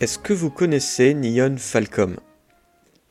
[0.00, 2.16] Est-ce que vous connaissez Neon Falcom?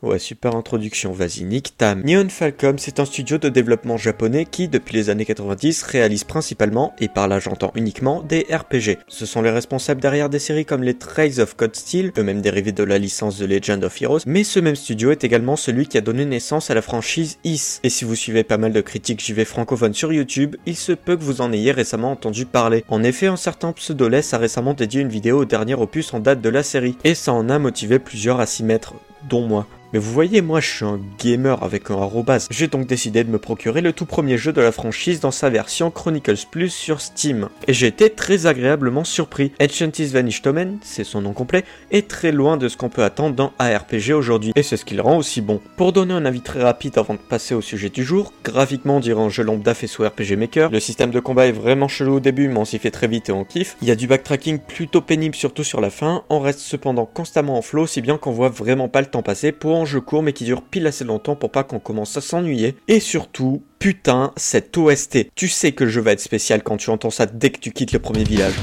[0.02, 2.02] Ouais, super introduction, vas-y, nick tam.
[2.06, 6.96] Neon Falcom, c'est un studio de développement japonais qui, depuis les années 90, réalise principalement,
[7.02, 8.98] et par là j'entends uniquement, des RPG.
[9.10, 12.72] Ce sont les responsables derrière des séries comme les Trails of Code Steel, eux-mêmes dérivés
[12.72, 15.98] de la licence The Legend of Heroes, mais ce même studio est également celui qui
[15.98, 17.82] a donné naissance à la franchise Is.
[17.84, 21.18] Et si vous suivez pas mal de critiques JV francophones sur YouTube, il se peut
[21.18, 22.86] que vous en ayez récemment entendu parler.
[22.88, 26.40] En effet, un certain Pseudoless a récemment dédié une vidéo au dernier opus en date
[26.40, 28.94] de la série, et ça en a motivé plusieurs à s'y mettre,
[29.28, 29.68] dont moi.
[29.92, 32.48] Mais vous voyez, moi je suis un gamer avec un arrobas.
[32.52, 35.50] J'ai donc décidé de me procurer le tout premier jeu de la franchise dans sa
[35.50, 37.50] version Chronicles Plus sur Steam.
[37.68, 39.52] Et j'ai été très agréablement surpris.
[39.60, 43.36] Enchantis Vanished Omen, c'est son nom complet, est très loin de ce qu'on peut attendre
[43.36, 44.52] dans ARPG aujourd'hui.
[44.56, 45.60] Et c'est ce qui le rend aussi bon.
[45.76, 49.00] Pour donner un avis très rapide avant de passer au sujet du jour, graphiquement on
[49.00, 50.70] dirait un jeu lambda fait sous RPG Maker.
[50.70, 53.30] Le système de combat est vraiment chelou au début, mais on s'y fait très vite
[53.30, 53.76] et on kiffe.
[53.82, 56.24] Il y a du backtracking plutôt pénible surtout sur la fin.
[56.30, 59.52] On reste cependant constamment en flow, si bien qu'on voit vraiment pas le temps passer
[59.52, 62.76] pour jeu court mais qui dure pile assez longtemps pour pas qu'on commence à s'ennuyer.
[62.88, 65.30] Et surtout, putain, cette OST.
[65.36, 67.72] Tu sais que le jeu va être spécial quand tu entends ça dès que tu
[67.72, 68.56] quittes le premier village.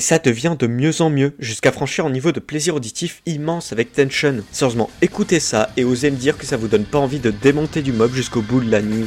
[0.00, 3.70] Mais ça devient de mieux en mieux, jusqu'à franchir un niveau de plaisir auditif immense
[3.70, 4.36] avec Tension.
[4.50, 7.82] Sérieusement, écoutez ça et osez me dire que ça vous donne pas envie de démonter
[7.82, 9.04] du mob jusqu'au bout de la nuit.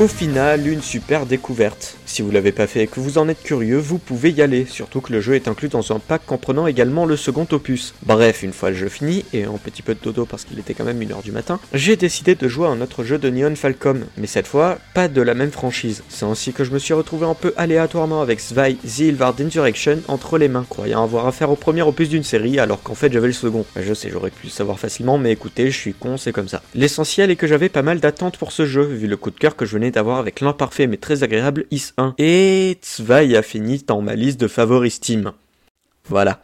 [0.00, 1.97] Au final, une super découverte.
[2.08, 4.64] Si vous l'avez pas fait et que vous en êtes curieux, vous pouvez y aller,
[4.64, 7.94] surtout que le jeu est inclus dans un pack comprenant également le second opus.
[8.06, 10.72] Bref, une fois le jeu fini, et un petit peu de dodo parce qu'il était
[10.72, 13.54] quand même 1h du matin, j'ai décidé de jouer à un autre jeu de Neon
[13.54, 16.02] Falcom, mais cette fois, pas de la même franchise.
[16.08, 19.98] C'est ainsi que je me suis retrouvé un peu aléatoirement avec Zwei The Ilvard Insurrection
[20.08, 23.26] entre les mains, croyant avoir affaire au premier opus d'une série alors qu'en fait j'avais
[23.26, 23.66] le second.
[23.76, 26.62] Je sais, j'aurais pu le savoir facilement, mais écoutez, je suis con, c'est comme ça.
[26.74, 29.56] L'essentiel est que j'avais pas mal d'attentes pour ce jeu, vu le coup de cœur
[29.56, 32.14] que je venais d'avoir avec l'imparfait mais très agréable Is 1.
[32.18, 35.32] Et Zwei a fini dans ma liste de favoris Steam.
[36.08, 36.40] Voilà.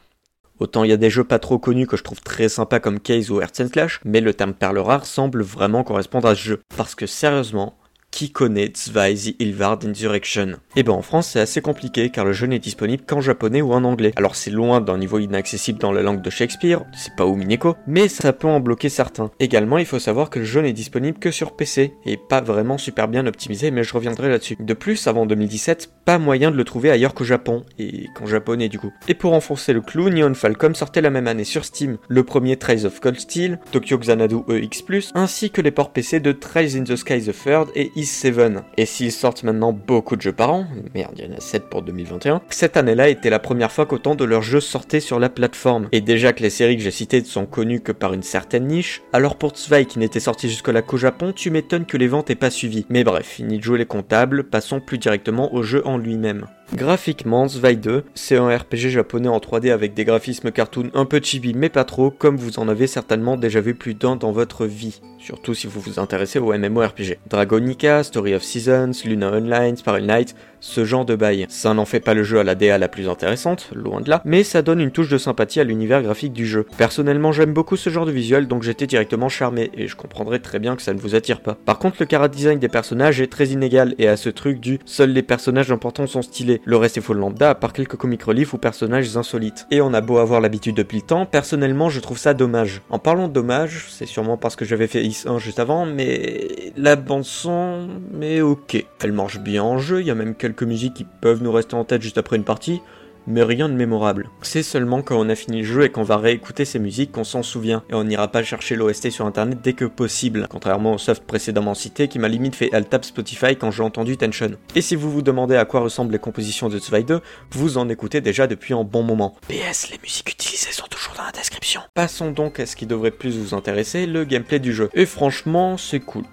[0.58, 3.00] Autant il y a des jeux pas trop connus que je trouve très sympas comme
[3.00, 6.60] Case ou Earth Clash, mais le terme perle rare semble vraiment correspondre à ce jeu.
[6.76, 7.76] Parce que sérieusement,
[8.14, 12.32] qui connaît Zwei the Ilvard Insurrection eh ben en France c'est assez compliqué car le
[12.32, 14.12] jeu n'est disponible qu'en japonais ou en anglais.
[14.14, 18.06] Alors c'est loin d'un niveau inaccessible dans la langue de Shakespeare, c'est pas Mineko, mais
[18.06, 19.32] ça peut en bloquer certains.
[19.40, 22.78] Également il faut savoir que le jeu n'est disponible que sur PC et pas vraiment
[22.78, 24.56] super bien optimisé mais je reviendrai là-dessus.
[24.60, 28.68] De plus avant 2017, pas moyen de le trouver ailleurs qu'au Japon et qu'en japonais
[28.68, 28.92] du coup.
[29.08, 32.56] Et pour enfoncer le clou, Neon Falcom sortait la même année sur Steam le premier
[32.56, 36.84] Trails of Cold Steel, Tokyo Xanadu EX+, ainsi que les ports PC de Trails in
[36.84, 38.34] the Sky the Third et 7.
[38.76, 41.68] Et s'ils sortent maintenant beaucoup de jeux par an, merde, il y en a 7
[41.68, 45.28] pour 2021, cette année-là était la première fois qu'autant de leurs jeux sortaient sur la
[45.28, 45.88] plateforme.
[45.92, 48.66] Et déjà que les séries que j'ai citées ne sont connues que par une certaine
[48.66, 52.30] niche, alors pour Zwei qui n'était sorti jusque-là qu'au Japon, tu m'étonnes que les ventes
[52.30, 52.86] aient pas suivi.
[52.88, 56.46] Mais bref, fini de jouer les comptables, passons plus directement au jeu en lui-même.
[56.72, 61.20] Graphiquement, Zwei 2, c'est un RPG japonais en 3D avec des graphismes cartoon un peu
[61.22, 64.66] chibi mais pas trop, comme vous en avez certainement déjà vu plus d'un dans votre
[64.66, 67.18] vie, surtout si vous vous intéressez au MMORPG.
[67.28, 71.46] Dragonica, Story of Seasons, Luna Online, Spiral Knight, ce genre de bail.
[71.50, 74.22] Ça n'en fait pas le jeu à la DA la plus intéressante, loin de là,
[74.24, 76.66] mais ça donne une touche de sympathie à l'univers graphique du jeu.
[76.78, 80.58] Personnellement, j'aime beaucoup ce genre de visuel, donc j'étais directement charmé, et je comprendrais très
[80.58, 81.54] bien que ça ne vous attire pas.
[81.66, 84.78] Par contre, le cara design des personnages est très inégal, et à ce truc du
[84.86, 86.62] seuls les personnages importants sont stylés.
[86.64, 89.66] Le reste est full lambda, à part quelques comic reliefs ou personnages insolites.
[89.70, 92.80] Et on a beau avoir l'habitude depuis le temps, personnellement, je trouve ça dommage.
[92.88, 96.72] En parlant de dommage, c'est sûrement parce que j'avais fait Is 1 juste avant, mais
[96.78, 98.82] la bande son, mais ok.
[99.02, 101.74] Elle marche bien en jeu, il y a même quelques musiques qui peuvent nous rester
[101.74, 102.80] en tête juste après une partie,
[103.26, 104.28] mais rien de mémorable.
[104.42, 107.24] C'est seulement quand on a fini le jeu et qu'on va réécouter ces musiques qu'on
[107.24, 110.98] s'en souvient, et on n'ira pas chercher l'OST sur internet dès que possible, contrairement au
[110.98, 114.52] soft précédemment cité qui m'a limite fait alt Spotify quand j'ai entendu Tension.
[114.74, 117.88] Et si vous vous demandez à quoi ressemblent les compositions de Zwei 2, vous en
[117.88, 119.34] écoutez déjà depuis un bon moment.
[119.48, 121.80] PS, les musiques utilisées sont toujours dans la description.
[121.94, 124.90] Passons donc à ce qui devrait plus vous intéresser, le gameplay du jeu.
[124.94, 126.24] Et franchement, c'est cool.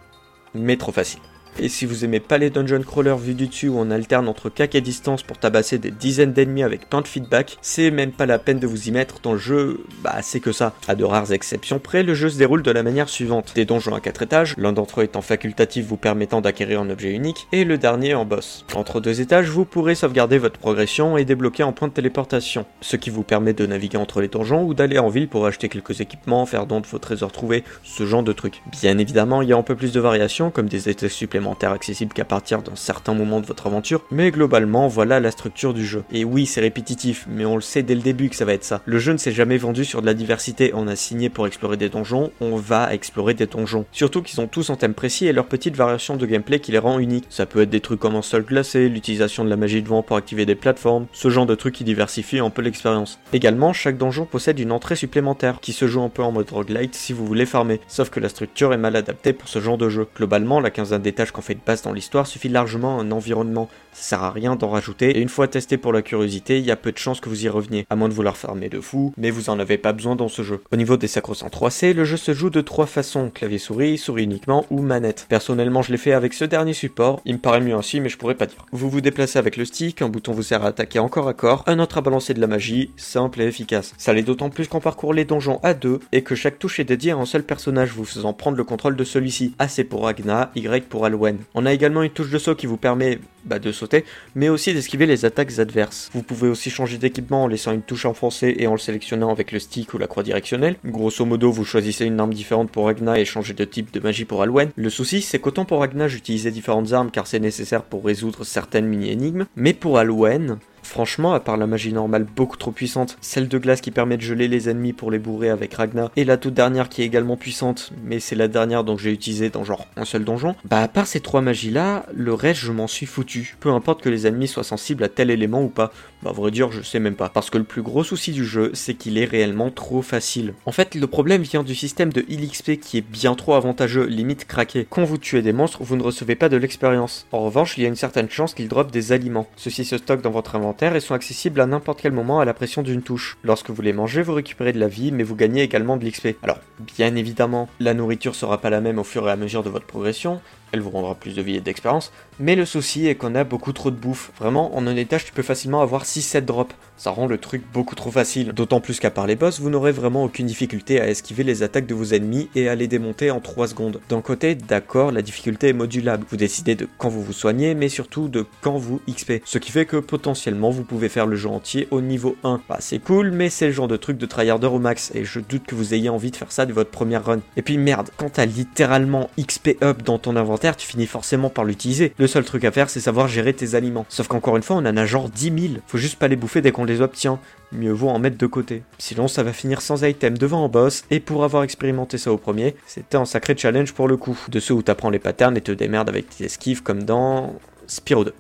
[0.53, 1.21] Mais trop facile.
[1.59, 4.49] Et si vous aimez pas les dungeon crawlers vus du dessus où on alterne entre
[4.49, 8.25] cac et distance pour tabasser des dizaines d'ennemis avec plein de feedback, c'est même pas
[8.25, 10.73] la peine de vous y mettre dans le jeu, bah c'est que ça.
[10.87, 13.51] À de rares exceptions près, le jeu se déroule de la manière suivante.
[13.53, 17.11] Des donjons à 4 étages, l'un d'entre eux étant facultatif vous permettant d'acquérir un objet
[17.11, 18.65] unique, et le dernier en boss.
[18.73, 22.95] Entre deux étages, vous pourrez sauvegarder votre progression et débloquer un point de téléportation, ce
[22.95, 25.99] qui vous permet de naviguer entre les donjons ou d'aller en ville pour acheter quelques
[25.99, 28.61] équipements, faire don vos trésors trouvés, ce genre de trucs.
[28.71, 32.13] Bien évidemment, il y a un peu plus de variations, comme des états supplémentaires accessibles
[32.13, 36.03] qu'à partir d'un certain moment de votre aventure, mais globalement, voilà la structure du jeu.
[36.11, 38.63] Et oui, c'est répétitif, mais on le sait dès le début que ça va être
[38.63, 38.81] ça.
[38.85, 41.77] Le jeu ne s'est jamais vendu sur de la diversité, on a signé pour explorer
[41.77, 43.85] des donjons, on va explorer des donjons.
[43.91, 46.79] Surtout qu'ils ont tous un thème précis et leur petite variation de gameplay qui les
[46.79, 47.25] rend uniques.
[47.29, 50.03] Ça peut être des trucs comme un sol glacé, l'utilisation de la magie de vent
[50.03, 53.19] pour activer des plateformes, ce genre de trucs qui diversifient un peu l'expérience.
[53.33, 56.95] Également, chaque donjon possède une entrée supplémentaire qui se joue un peu en mode roguelite
[56.95, 59.89] si vous voulez farmer, sauf que la structure est mal adaptée pour ce genre de
[59.89, 60.07] jeu.
[60.15, 64.09] Globalement, la quinzaine d'étages qu'on fait de base dans l'histoire suffit largement un environnement, ça
[64.09, 66.75] sert à rien d'en rajouter, et une fois testé pour la curiosité, il y a
[66.75, 69.31] peu de chances que vous y reveniez, à moins de vouloir farmer de fou, mais
[69.31, 70.61] vous en avez pas besoin dans ce jeu.
[70.71, 74.23] Au niveau des sacros 3C, le jeu se joue de trois façons, clavier souris, souris
[74.23, 75.25] uniquement ou manette.
[75.29, 78.17] Personnellement, je l'ai fait avec ce dernier support, il me paraît mieux ainsi, mais je
[78.17, 78.65] pourrais pas dire.
[78.71, 81.63] Vous vous déplacez avec le stick, un bouton vous sert à attaquer encore à corps,
[81.67, 83.93] un autre à balancer de la magie, simple et efficace.
[83.97, 86.85] Ça l'est d'autant plus qu'on parcourt les donjons à deux, et que chaque touche est
[86.85, 89.53] dédiée à un seul personnage, vous faisant prendre le contrôle de celui-ci.
[89.59, 91.05] A c'est pour Agna, Y pour
[91.53, 94.73] On a également une touche de saut qui vous permet bah, de sauter, mais aussi
[94.73, 96.09] d'esquiver les attaques adverses.
[96.13, 99.51] Vous pouvez aussi changer d'équipement en laissant une touche enfoncée et en le sélectionnant avec
[99.51, 100.75] le stick ou la croix directionnelle.
[100.85, 104.25] Grosso modo, vous choisissez une arme différente pour Agna et changez de type de magie
[104.25, 104.71] pour Alwen.
[104.75, 108.85] Le souci, c'est qu'autant pour Agna, j'utilisais différentes armes car c'est nécessaire pour résoudre certaines
[108.85, 110.57] mini-énigmes, mais pour Alwen,
[110.91, 114.21] Franchement, à part la magie normale beaucoup trop puissante, celle de glace qui permet de
[114.21, 117.37] geler les ennemis pour les bourrer avec Ragna, et la toute dernière qui est également
[117.37, 120.89] puissante, mais c'est la dernière dont j'ai utilisé dans genre un seul donjon, bah à
[120.89, 123.55] part ces trois magies là, le reste je m'en suis foutu.
[123.61, 125.93] Peu importe que les ennemis soient sensibles à tel élément ou pas,
[126.23, 127.29] bah à vrai dire je sais même pas.
[127.29, 130.55] Parce que le plus gros souci du jeu, c'est qu'il est réellement trop facile.
[130.65, 134.07] En fait, le problème vient du système de heal XP qui est bien trop avantageux,
[134.07, 134.87] limite craqué.
[134.89, 137.27] Quand vous tuez des monstres, vous ne recevez pas de l'expérience.
[137.31, 139.47] En revanche, il y a une certaine chance qu'ils dropent des aliments.
[139.55, 142.55] Ceux-ci se stockent dans votre inventaire et sont accessibles à n'importe quel moment à la
[142.55, 143.37] pression d'une touche.
[143.43, 146.29] Lorsque vous les mangez, vous récupérez de la vie, mais vous gagnez également de l'XP.
[146.41, 149.69] Alors, bien évidemment, la nourriture sera pas la même au fur et à mesure de
[149.69, 150.41] votre progression,
[150.71, 153.73] elle vous rendra plus de vie et d'expérience, mais le souci est qu'on a beaucoup
[153.73, 154.31] trop de bouffe.
[154.39, 156.75] Vraiment, en un étage, tu peux facilement avoir 6-7 drops.
[156.97, 158.51] Ça rend le truc beaucoup trop facile.
[158.53, 161.87] D'autant plus qu'à part les boss, vous n'aurez vraiment aucune difficulté à esquiver les attaques
[161.87, 163.99] de vos ennemis et à les démonter en 3 secondes.
[164.09, 166.25] D'un côté, d'accord, la difficulté est modulable.
[166.29, 169.41] Vous décidez de quand vous vous soignez, mais surtout de quand vous XP.
[169.45, 172.61] Ce qui fait que potentiellement, vous pouvez faire le jeu entier au niveau 1.
[172.69, 175.39] Bah, c'est cool, mais c'est le genre de truc de tryharder au max, et je
[175.39, 177.39] doute que vous ayez envie de faire ça de votre première run.
[177.57, 181.65] Et puis merde, quand t'as littéralement XP up dans ton inventaire, tu finis forcément par
[181.65, 182.13] l'utiliser.
[182.17, 184.05] Le seul truc à faire, c'est savoir gérer tes aliments.
[184.09, 185.73] Sauf qu'encore une fois, on en a genre 10 000.
[185.87, 187.39] Faut juste pas les bouffer dès qu'on les obtient.
[187.71, 188.83] Mieux vaut en mettre de côté.
[188.97, 192.37] Sinon, ça va finir sans item devant un boss, et pour avoir expérimenté ça au
[192.37, 194.37] premier, c'était un sacré challenge pour le coup.
[194.49, 197.55] De ceux où t'apprends les patterns et te démerdes avec tes esquives comme dans
[197.87, 198.33] Spyro 2.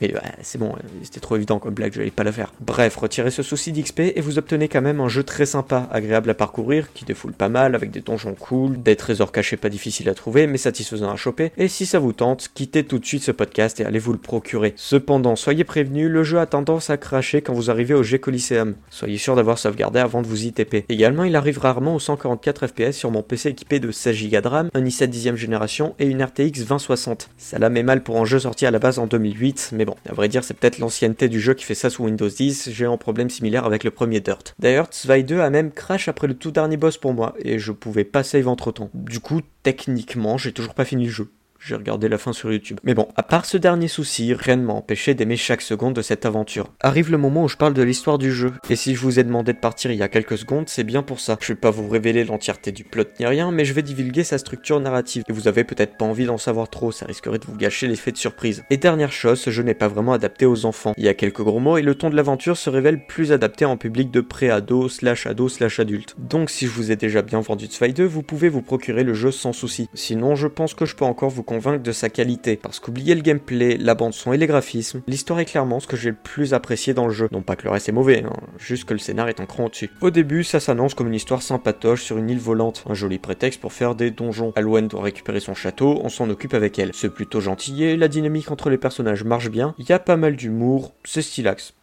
[0.00, 2.52] Mais ouais, c'est bon, c'était trop évident comme blague, je n'allais pas la faire.
[2.60, 6.30] Bref, retirez ce souci d'XP et vous obtenez quand même un jeu très sympa, agréable
[6.30, 10.08] à parcourir, qui défoule pas mal, avec des donjons cool, des trésors cachés pas difficiles
[10.08, 11.52] à trouver, mais satisfaisants à choper.
[11.56, 14.18] Et si ça vous tente, quittez tout de suite ce podcast et allez vous le
[14.18, 14.74] procurer.
[14.76, 18.74] Cependant, soyez prévenus, le jeu a tendance à cracher quand vous arrivez au G Coliseum.
[18.90, 20.84] Soyez sûr d'avoir sauvegardé avant de vous y TP.
[20.88, 24.48] Également, il arrive rarement aux 144 FPS sur mon PC équipé de 16 Go de
[24.48, 27.30] RAM, un i7 10 génération et une RTX 2060.
[27.38, 29.96] Ça la met mal pour un jeu sorti à la base en 2008, mais bon,
[30.06, 32.84] à vrai dire, c'est peut-être l'ancienneté du jeu qui fait ça sous Windows 10, j'ai
[32.84, 34.54] un problème similaire avec le premier Dirt.
[34.58, 37.72] D'ailleurs, Zwei 2 a même crash après le tout dernier boss pour moi, et je
[37.72, 38.90] pouvais pas save entre temps.
[38.92, 41.30] Du coup, techniquement, j'ai toujours pas fini le jeu.
[41.66, 42.78] J'ai regardé la fin sur YouTube.
[42.84, 46.02] Mais bon, à part ce dernier souci, rien ne m'a empêché d'aimer chaque seconde de
[46.02, 46.68] cette aventure.
[46.78, 49.24] Arrive le moment où je parle de l'histoire du jeu, et si je vous ai
[49.24, 51.36] demandé de partir il y a quelques secondes, c'est bien pour ça.
[51.40, 54.38] Je vais pas vous révéler l'entièreté du plot ni rien, mais je vais divulguer sa
[54.38, 55.24] structure narrative.
[55.28, 58.12] Et vous avez peut-être pas envie d'en savoir trop, ça risquerait de vous gâcher l'effet
[58.12, 58.62] de surprise.
[58.70, 60.94] Et dernière chose, ce jeu n'est pas vraiment adapté aux enfants.
[60.96, 63.64] Il y a quelques gros mots et le ton de l'aventure se révèle plus adapté
[63.64, 66.14] en public de pré-ado, slash ado, slash adulte.
[66.16, 69.14] Donc si je vous ai déjà bien vendu Zwei 2, vous pouvez vous procurer le
[69.14, 69.88] jeu sans souci.
[69.94, 72.56] Sinon, je pense que je peux encore vous convaincre de sa qualité.
[72.56, 75.96] Parce qu'oubliez le gameplay, la bande son et les graphismes, l'histoire est clairement ce que
[75.96, 77.28] j'ai le plus apprécié dans le jeu.
[77.32, 79.66] Non pas que le reste est mauvais, hein, juste que le scénar est un cran
[79.66, 79.90] au-dessus.
[80.00, 83.60] Au début, ça s'annonce comme une histoire sympatoche sur une île volante, un joli prétexte
[83.60, 84.52] pour faire des donjons.
[84.56, 86.90] Alwen doit récupérer son château, on s'en occupe avec elle.
[86.92, 90.36] C'est plutôt gentil la dynamique entre les personnages marche bien, il y a pas mal
[90.36, 91.74] d'humour, c'est stylax.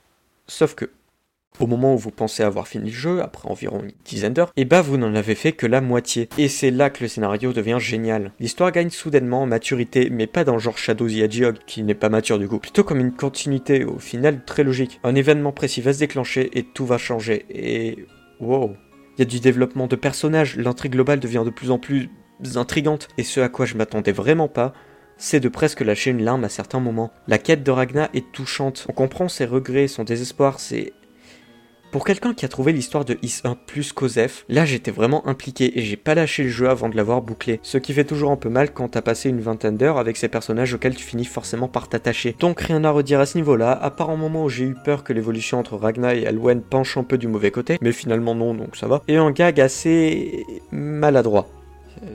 [0.48, 0.90] Sauf que...
[1.60, 4.66] Au moment où vous pensez avoir fini le jeu, après environ une dizaine d'heures, et
[4.66, 6.30] bah vous n'en avez fait que la moitié.
[6.38, 8.32] Et c'est là que le scénario devient génial.
[8.40, 11.94] L'histoire gagne soudainement en maturité, mais pas dans le genre Shadow the Hedgehog, qui n'est
[11.94, 15.00] pas mature du coup, plutôt comme une continuité, au final très logique.
[15.04, 17.46] Un événement précis va se déclencher et tout va changer.
[17.50, 18.06] Et...
[18.40, 18.76] wow.
[19.18, 22.10] Il y a du développement de personnages, l'intrigue globale devient de plus en plus
[22.56, 24.74] intrigante, et ce à quoi je m'attendais vraiment pas,
[25.18, 27.12] c'est de presque lâcher une larme à certains moments.
[27.28, 30.94] La quête de Ragna est touchante, on comprend ses regrets, son désespoir, c'est...
[31.94, 35.78] Pour quelqu'un qui a trouvé l'histoire de Is 1 plus qu'Ozef, là j'étais vraiment impliqué
[35.78, 37.60] et j'ai pas lâché le jeu avant de l'avoir bouclé.
[37.62, 40.28] Ce qui fait toujours un peu mal quand t'as passé une vingtaine d'heures avec ces
[40.28, 42.36] personnages auxquels tu finis forcément par t'attacher.
[42.40, 45.04] Donc rien à redire à ce niveau-là, à part un moment où j'ai eu peur
[45.04, 48.56] que l'évolution entre Ragna et Alwen penche un peu du mauvais côté, mais finalement non
[48.56, 49.04] donc ça va.
[49.08, 51.48] Et un gag assez maladroit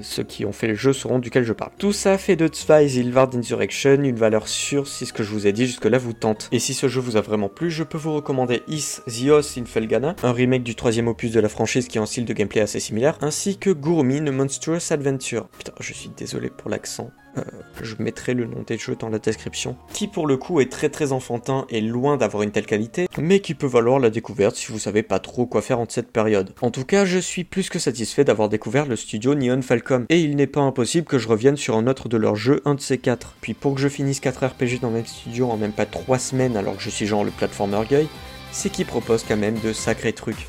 [0.03, 1.71] ceux qui ont fait le jeu sauront duquel je parle.
[1.79, 5.47] Tout ça fait de Zwei Zilvard Insurrection une valeur sûre si ce que je vous
[5.47, 6.49] ai dit jusque-là vous tente.
[6.53, 9.65] Et si ce jeu vous a vraiment plu, je peux vous recommander Is Zios in
[9.65, 12.61] Felgana, un remake du troisième opus de la franchise qui a un style de gameplay
[12.61, 15.49] assez similaire, ainsi que Gurumi Monstrous Adventure.
[15.59, 17.11] Putain, je suis désolé pour l'accent.
[17.37, 17.43] Euh,
[17.83, 20.89] je mettrai le nom des jeux dans la description, qui pour le coup est très
[20.89, 24.73] très enfantin et loin d'avoir une telle qualité, mais qui peut valoir la découverte si
[24.73, 26.55] vous savez pas trop quoi faire en cette période.
[26.63, 30.21] En tout cas, je suis plus que satisfait d'avoir découvert le studio Neon Falcom, et
[30.21, 32.81] il n'est pas impossible que je revienne sur un autre de leurs jeux, un de
[32.81, 33.37] ces quatre.
[33.41, 36.19] Puis pour que je finisse 4 RPG dans le même studio en même pas 3
[36.19, 38.09] semaines alors que je suis genre le platformer guy,
[38.53, 40.49] c'est qu'ils proposent quand même de sacrés trucs.